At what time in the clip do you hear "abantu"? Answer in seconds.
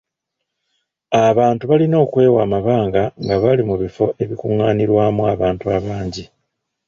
1.27-1.63, 5.33-5.65